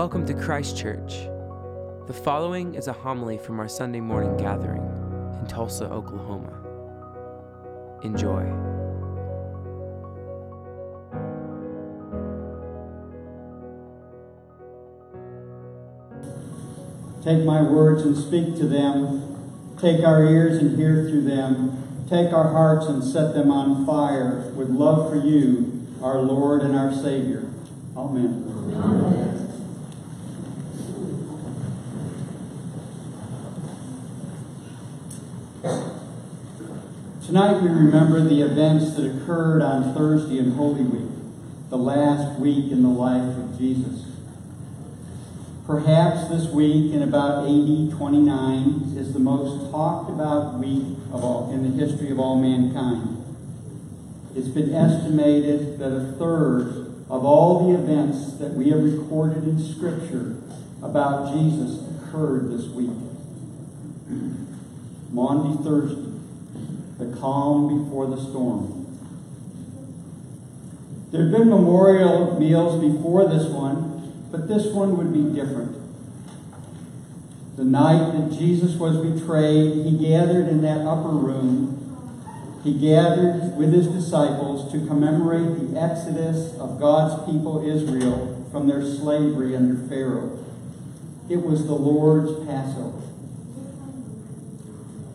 [0.00, 1.28] Welcome to Christ Church.
[2.06, 4.80] The following is a homily from our Sunday morning gathering
[5.38, 6.56] in Tulsa, Oklahoma.
[8.02, 8.40] Enjoy.
[17.22, 19.76] Take my words and speak to them.
[19.78, 22.06] Take our ears and hear through them.
[22.08, 26.74] Take our hearts and set them on fire with love for you, our Lord and
[26.74, 27.50] our Savior.
[27.94, 28.72] Amen.
[28.74, 29.49] Amen.
[37.30, 41.12] Tonight we remember the events that occurred on Thursday in Holy Week,
[41.68, 44.06] the last week in the life of Jesus.
[45.64, 51.52] Perhaps this week in about AD 29 is the most talked about week of all
[51.52, 53.24] in the history of all mankind.
[54.34, 59.56] It's been estimated that a third of all the events that we have recorded in
[59.60, 60.34] Scripture
[60.82, 62.90] about Jesus occurred this week.
[65.12, 66.09] Maundy Thursday,
[67.00, 68.76] the calm before the storm.
[71.10, 73.90] There had been memorial meals before this one
[74.30, 75.76] but this one would be different.
[77.56, 81.76] The night that Jesus was betrayed, he gathered in that upper room.
[82.62, 88.84] He gathered with his disciples to commemorate the exodus of God's people Israel from their
[88.84, 90.44] slavery under Pharaoh.
[91.28, 93.09] It was the Lord's Passover.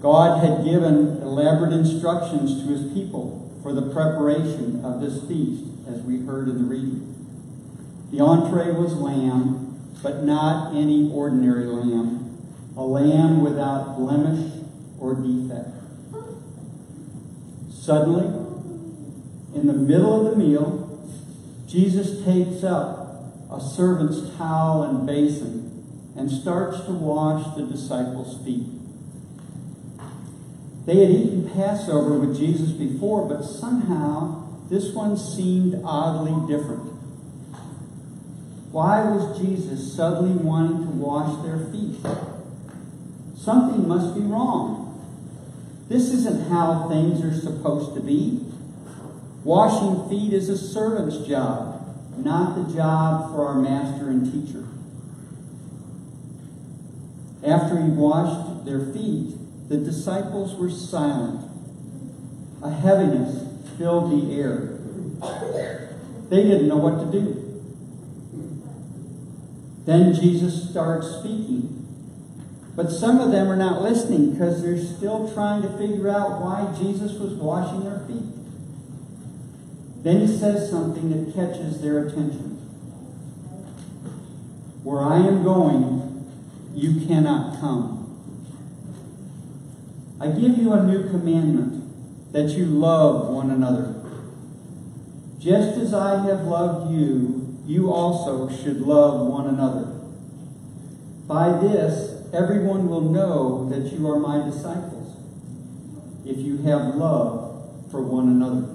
[0.00, 6.02] God had given elaborate instructions to his people for the preparation of this feast, as
[6.02, 7.12] we heard in the reading.
[8.12, 12.38] The entree was lamb, but not any ordinary lamb,
[12.76, 14.52] a lamb without blemish
[15.00, 15.70] or defect.
[17.70, 18.26] Suddenly,
[19.54, 21.08] in the middle of the meal,
[21.66, 28.75] Jesus takes up a servant's towel and basin and starts to wash the disciples' feet.
[30.86, 36.92] They had eaten Passover with Jesus before, but somehow this one seemed oddly different.
[38.70, 41.96] Why was Jesus suddenly wanting to wash their feet?
[43.36, 44.84] Something must be wrong.
[45.88, 48.44] This isn't how things are supposed to be.
[49.44, 54.64] Washing feet is a servant's job, not the job for our master and teacher.
[57.44, 59.36] After he washed their feet,
[59.68, 61.50] the disciples were silent.
[62.62, 63.46] A heaviness
[63.76, 64.78] filled the air.
[66.28, 67.42] They didn't know what to do.
[69.84, 71.72] Then Jesus starts speaking.
[72.74, 76.74] But some of them are not listening because they're still trying to figure out why
[76.78, 78.24] Jesus was washing their feet.
[80.02, 82.56] Then he says something that catches their attention.
[84.84, 86.30] Where I am going,
[86.74, 88.05] you cannot come.
[90.18, 93.94] I give you a new commandment that you love one another.
[95.38, 99.92] Just as I have loved you, you also should love one another.
[101.26, 105.16] By this, everyone will know that you are my disciples,
[106.24, 108.72] if you have love for one another.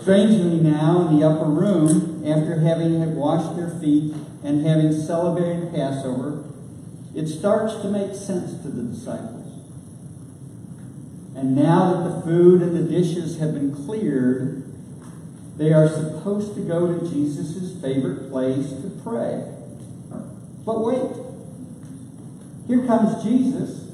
[0.00, 4.12] Strangely, now in the upper room, after having washed their feet
[4.42, 6.44] and having celebrated Passover,
[7.14, 9.44] it starts to make sense to the disciples.
[11.36, 14.62] And now that the food and the dishes have been cleared,
[15.56, 19.44] they are supposed to go to Jesus' favorite place to pray.
[20.64, 21.12] But wait.
[22.66, 23.90] Here comes Jesus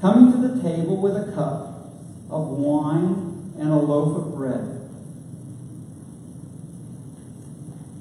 [0.00, 1.92] coming to the table with a cup
[2.30, 4.80] of wine and a loaf of bread.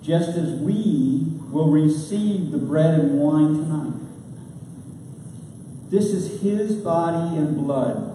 [0.02, 4.01] Just as we will receive the bread and wine tonight.
[5.92, 8.08] This is his body and blood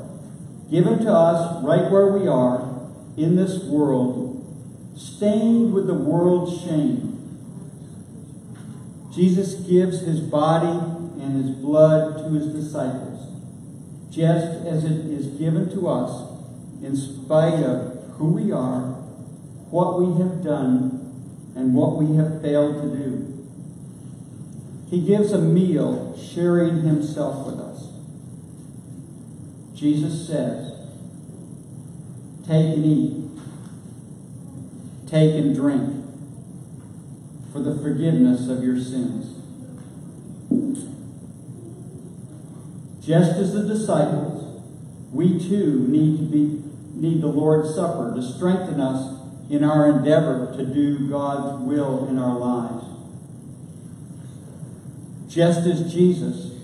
[0.71, 4.33] given to us right where we are in this world
[4.97, 7.13] stained with the world's shame.
[9.15, 10.79] Jesus gives his body
[11.23, 13.31] and his blood to his disciples,
[14.11, 16.33] just as it is given to us
[16.83, 18.95] in spite of who we are,
[19.71, 23.36] what we have done, and what we have failed to do.
[24.89, 27.89] He gives a meal, sharing himself with us.
[29.75, 30.73] Jesus says,
[32.47, 33.23] Take and eat.
[35.09, 36.05] Take and drink
[37.53, 39.33] for the forgiveness of your sins.
[43.05, 44.63] Just as the disciples,
[45.13, 46.63] we too need to be
[46.97, 52.19] need the Lord's Supper to strengthen us in our endeavor to do God's will in
[52.19, 52.86] our lives.
[55.37, 56.55] Just as Jesus,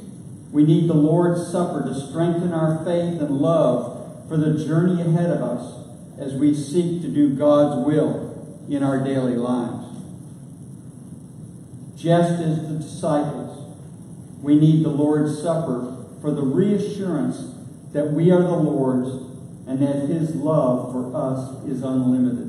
[0.50, 5.28] we need the Lord's Supper to strengthen our faith and love for the journey ahead
[5.28, 5.86] of us
[6.18, 10.00] as we seek to do God's will in our daily lives.
[11.96, 13.76] Just as the disciples,
[14.40, 17.54] we need the Lord's Supper for the reassurance
[17.92, 19.10] that we are the Lord's
[19.68, 22.48] and that His love for us is unlimited.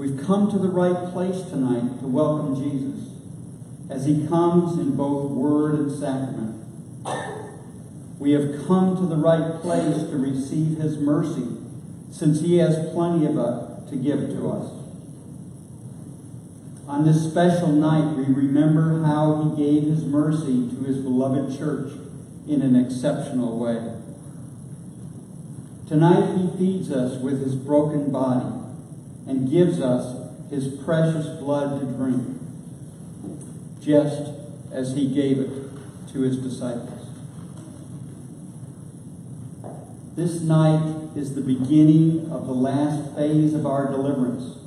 [0.00, 3.10] We've come to the right place tonight to welcome Jesus
[3.90, 6.64] as He comes in both word and sacrament.
[8.18, 11.48] We have come to the right place to receive His mercy
[12.10, 14.72] since He has plenty of it to give to us.
[16.88, 21.92] On this special night, we remember how He gave His mercy to His beloved church
[22.48, 23.96] in an exceptional way.
[25.86, 28.59] Tonight, He feeds us with His broken body
[29.26, 32.38] and gives us His precious blood to drink,
[33.80, 34.30] just
[34.72, 37.06] as He gave it to His disciples.
[40.16, 44.60] This night is the beginning of the last phase of our deliverance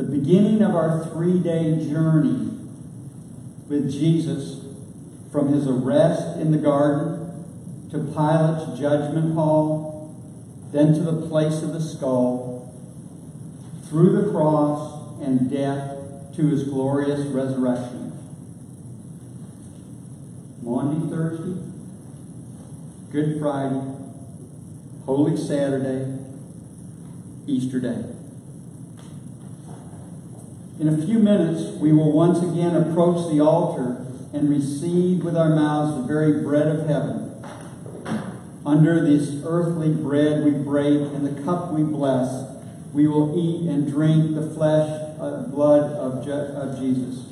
[0.00, 2.56] the beginning of our three day journey
[3.68, 4.64] with Jesus
[5.30, 7.18] from his arrest in the garden
[7.90, 10.16] to Pilate's judgment hall,
[10.72, 12.59] then to the place of the skull,
[13.90, 15.98] through the cross and death
[16.36, 18.16] to his glorious resurrection.
[20.62, 21.60] Maundy Thursday,
[23.10, 23.82] Good Friday,
[25.06, 26.18] Holy Saturday,
[27.48, 28.04] Easter Day.
[30.78, 35.50] In a few minutes, we will once again approach the altar and receive with our
[35.50, 37.44] mouths the very bread of heaven.
[38.64, 42.49] Under this earthly bread we break and the cup we bless,
[42.92, 44.88] we will eat and drink the flesh
[45.20, 47.26] and blood of, Je- of Jesus.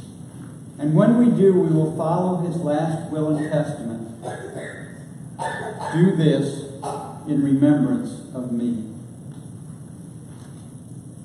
[0.79, 4.23] And when we do, we will follow his last will and testament.
[5.93, 6.69] Do this
[7.27, 8.85] in remembrance of me.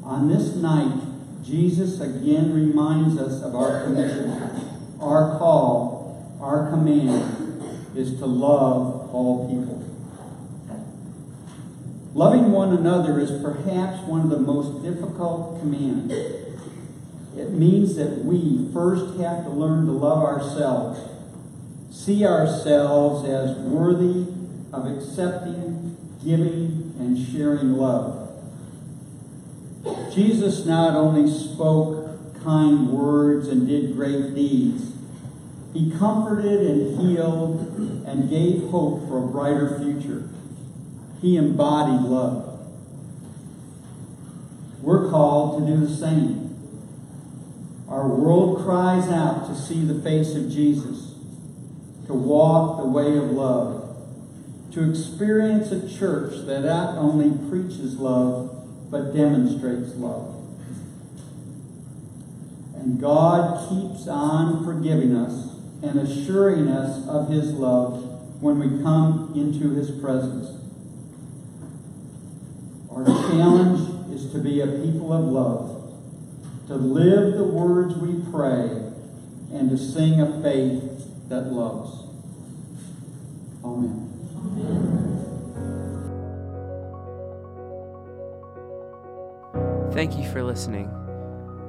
[0.03, 1.01] On this night,
[1.43, 4.31] Jesus again reminds us of our commission.
[4.99, 7.61] Our call, our command
[7.95, 9.82] is to love all people.
[12.13, 16.13] Loving one another is perhaps one of the most difficult commands.
[17.35, 20.99] It means that we first have to learn to love ourselves,
[21.91, 24.31] see ourselves as worthy
[24.71, 28.29] of accepting, giving, and sharing love.
[30.13, 34.91] Jesus not only spoke kind words and did great deeds,
[35.73, 40.29] he comforted and healed and gave hope for a brighter future.
[41.23, 42.59] He embodied love.
[44.81, 46.53] We're called to do the same.
[47.87, 51.13] Our world cries out to see the face of Jesus,
[52.07, 53.95] to walk the way of love,
[54.73, 60.35] to experience a church that not only preaches love, but demonstrates love.
[62.75, 69.31] And God keeps on forgiving us and assuring us of His love when we come
[69.37, 70.59] into His presence.
[73.05, 75.91] Our challenge is to be a people of love,
[76.67, 78.69] to live the words we pray,
[79.51, 82.05] and to sing a faith that loves.
[83.65, 84.09] Amen.
[84.37, 85.09] Amen.
[89.91, 90.89] Thank you for listening.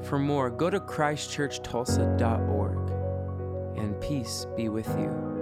[0.04, 5.33] For more, go to ChristchurchTulsa.org, and peace be with you.